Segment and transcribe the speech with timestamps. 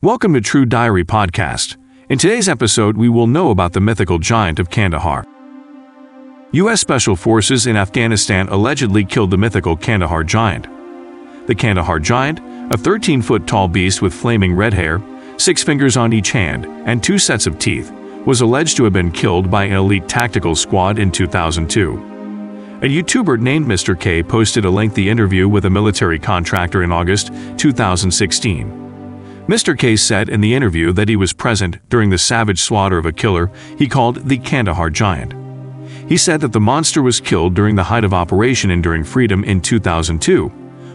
[0.00, 1.76] Welcome to True Diary Podcast.
[2.08, 5.24] In today's episode, we will know about the mythical giant of Kandahar.
[6.52, 6.80] U.S.
[6.80, 10.68] Special Forces in Afghanistan allegedly killed the mythical Kandahar giant.
[11.48, 12.38] The Kandahar giant,
[12.72, 15.02] a 13 foot tall beast with flaming red hair,
[15.36, 17.90] six fingers on each hand, and two sets of teeth,
[18.24, 21.94] was alleged to have been killed by an elite tactical squad in 2002.
[22.82, 23.98] A YouTuber named Mr.
[23.98, 28.87] K posted a lengthy interview with a military contractor in August 2016.
[29.48, 29.76] Mr.
[29.78, 33.12] K said in the interview that he was present during the savage slaughter of a
[33.12, 35.32] killer he called the Kandahar Giant.
[36.06, 39.62] He said that the monster was killed during the height of Operation Enduring Freedom in
[39.62, 40.48] 2002,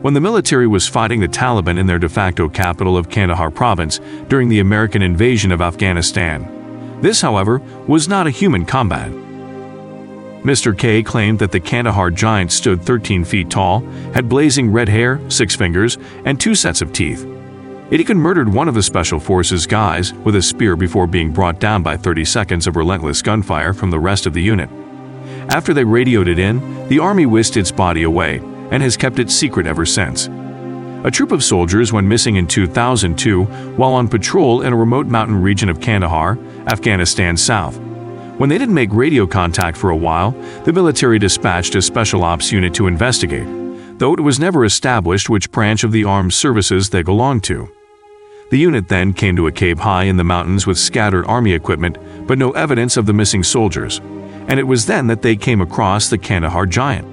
[0.00, 4.00] when the military was fighting the Taliban in their de facto capital of Kandahar province
[4.28, 7.00] during the American invasion of Afghanistan.
[7.02, 9.10] This, however, was not a human combat.
[10.42, 10.76] Mr.
[10.76, 13.80] K claimed that the Kandahar giant stood 13 feet tall,
[14.14, 17.26] had blazing red hair, six fingers, and two sets of teeth.
[17.90, 21.58] It even murdered one of the Special Forces guys with a spear before being brought
[21.58, 24.68] down by 30 seconds of relentless gunfire from the rest of the unit.
[25.48, 29.30] After they radioed it in, the Army whisked its body away and has kept it
[29.30, 30.28] secret ever since.
[31.04, 33.44] A troop of soldiers went missing in 2002
[33.76, 37.78] while on patrol in a remote mountain region of Kandahar, Afghanistan south.
[38.36, 40.32] When they didn't make radio contact for a while,
[40.64, 43.48] the military dispatched a special ops unit to investigate,
[43.98, 47.72] though it was never established which branch of the armed services they belonged to.
[48.50, 51.98] The unit then came to a cave high in the mountains with scattered army equipment,
[52.26, 53.98] but no evidence of the missing soldiers,
[54.48, 57.06] and it was then that they came across the Kandahar giant.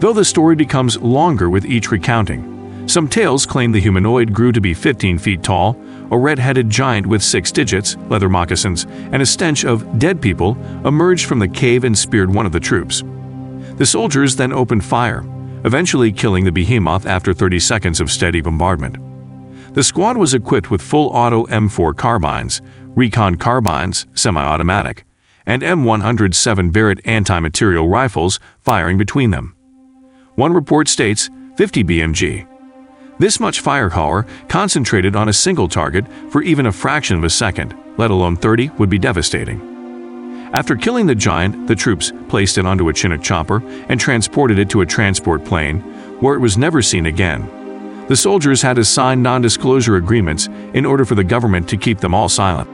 [0.00, 4.60] Though the story becomes longer with each recounting, some tales claim the humanoid grew to
[4.60, 5.76] be 15 feet tall,
[6.12, 11.26] a red-headed giant with six digits, leather moccasins, and a stench of dead people emerged
[11.26, 13.02] from the cave and speared one of the troops.
[13.78, 15.24] The soldiers then opened fire,
[15.64, 19.13] eventually killing the behemoth after 30 seconds of steady bombardment.
[19.74, 22.62] The squad was equipped with full auto M4 carbines,
[22.94, 25.04] recon carbines, semi automatic,
[25.46, 29.56] and M107 Barrett anti material rifles firing between them.
[30.36, 32.46] One report states 50 BMG.
[33.18, 37.76] This much firepower concentrated on a single target for even a fraction of a second,
[37.96, 39.60] let alone 30, would be devastating.
[40.54, 44.70] After killing the giant, the troops placed it onto a Chinook chopper and transported it
[44.70, 45.80] to a transport plane,
[46.20, 47.63] where it was never seen again
[48.08, 51.98] the soldiers had to sign non disclosure agreements in order for the government to keep
[51.98, 52.68] them all silent.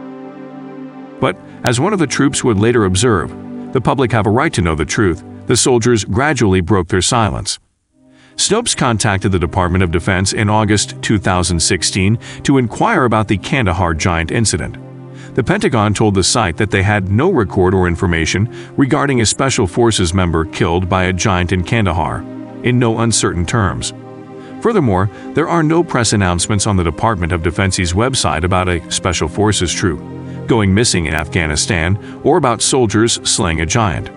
[1.20, 3.30] But, as one of the troops would later observe,
[3.72, 7.58] the public have a right to know the truth, the soldiers gradually broke their silence.
[8.36, 14.30] Snopes contacted the Department of Defense in August 2016 to inquire about the Kandahar giant
[14.30, 14.78] incident.
[15.34, 19.66] The Pentagon told the site that they had no record or information regarding a Special
[19.66, 22.22] Forces member killed by a giant in Kandahar,
[22.64, 23.92] in no uncertain terms.
[24.60, 29.28] Furthermore, there are no press announcements on the Department of Defense's website about a Special
[29.28, 30.00] Forces troop
[30.50, 34.10] going missing in Afghanistan or about soldiers slaying a giant.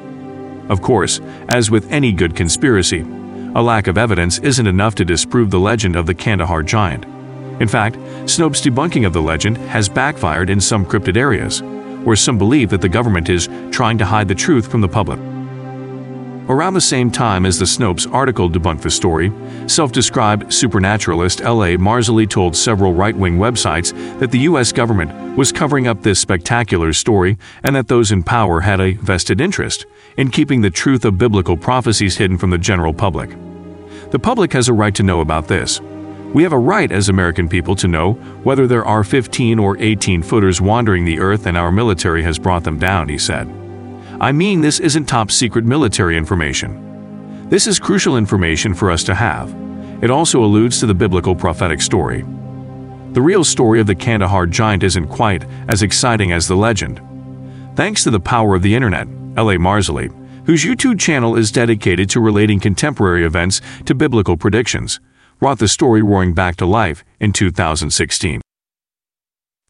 [0.67, 3.01] Of course, as with any good conspiracy,
[3.53, 7.05] a lack of evidence isn't enough to disprove the legend of the Kandahar giant.
[7.61, 11.61] In fact, Snopes' debunking of the legend has backfired in some cryptid areas,
[12.03, 15.19] where some believe that the government is trying to hide the truth from the public.
[16.49, 19.31] Around the same time as the Snopes article debunked the story,
[19.65, 21.77] self-described supernaturalist L.A.
[21.77, 24.73] Marzulli told several right-wing websites that the U.S.
[24.73, 29.39] government was covering up this spectacular story and that those in power had a vested
[29.39, 29.85] interest
[30.17, 33.29] in keeping the truth of biblical prophecies hidden from the general public.
[34.11, 35.79] The public has a right to know about this.
[36.33, 40.21] We have a right as American people to know whether there are 15 or 18
[40.21, 43.62] footers wandering the earth and our military has brought them down, he said.
[44.23, 47.49] I mean this isn't top secret military information.
[47.49, 49.53] This is crucial information for us to have.
[50.01, 52.21] It also alludes to the biblical prophetic story.
[53.11, 57.01] The real story of the Kandahar giant isn't quite as exciting as the legend.
[57.75, 59.57] Thanks to the power of the internet, L.A.
[59.57, 60.07] Marzulli,
[60.45, 65.01] whose YouTube channel is dedicated to relating contemporary events to biblical predictions,
[65.39, 68.42] brought the story roaring back to life in 2016.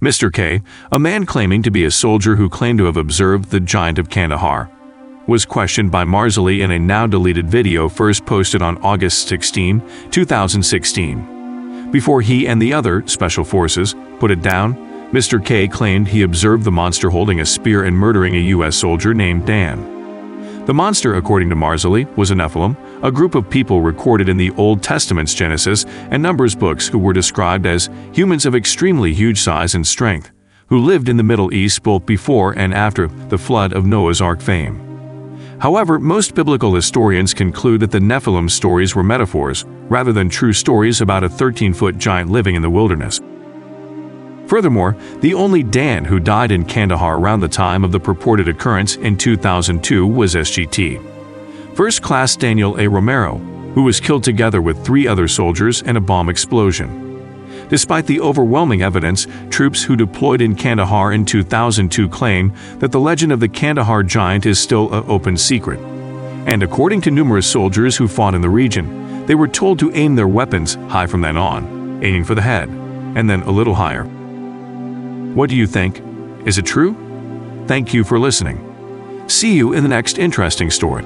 [0.03, 0.31] Mr.
[0.33, 0.61] K,
[0.91, 4.09] a man claiming to be a soldier who claimed to have observed the giant of
[4.09, 4.69] Kandahar,
[5.27, 11.89] was questioned by Marzulli in a now deleted video first posted on August 16, 2016.
[11.89, 14.75] Before he and the other Special Forces put it down,
[15.13, 15.43] Mr.
[15.43, 18.75] K claimed he observed the monster holding a spear and murdering a U.S.
[18.75, 19.92] soldier named Dan.
[20.65, 24.51] The monster, according to Marzulli, was a Nephilim, a group of people recorded in the
[24.51, 29.75] Old Testament's Genesis and Numbers books who were described as humans of extremely huge size
[29.75, 30.31] and strength,
[30.67, 34.39] who lived in the Middle East both before and after the flood of Noah's Ark
[34.39, 34.79] fame.
[35.59, 41.01] However, most biblical historians conclude that the Nephilim stories were metaphors rather than true stories
[41.01, 43.19] about a 13 foot giant living in the wilderness.
[44.47, 48.95] Furthermore, the only Dan who died in Kandahar around the time of the purported occurrence
[48.97, 51.75] in 2002 was SGT.
[51.75, 52.87] First Class Daniel A.
[52.87, 53.37] Romero,
[53.73, 57.67] who was killed together with three other soldiers in a bomb explosion.
[57.69, 63.31] Despite the overwhelming evidence, troops who deployed in Kandahar in 2002 claim that the legend
[63.31, 65.79] of the Kandahar giant is still an open secret.
[66.45, 70.15] And according to numerous soldiers who fought in the region, they were told to aim
[70.15, 74.05] their weapons high from then on, aiming for the head, and then a little higher.
[75.33, 75.99] What do you think?
[76.45, 76.95] Is it true?
[77.67, 79.25] Thank you for listening.
[79.27, 81.03] See you in the next interesting story.